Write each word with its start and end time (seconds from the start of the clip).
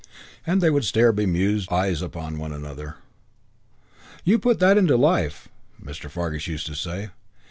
And 0.47 0.61
they 0.61 0.71
would 0.71 0.83
stare 0.83 1.11
bemused 1.11 1.71
eyes 1.71 2.01
upon 2.01 2.39
one 2.39 2.51
another. 2.51 2.95
"You 4.23 4.39
put 4.39 4.57
that 4.57 4.75
into 4.75 4.97
life," 4.97 5.47
Mr. 5.79 6.09
Fargus 6.09 6.47
used 6.47 6.65
to 6.65 6.73
say. 6.73 7.11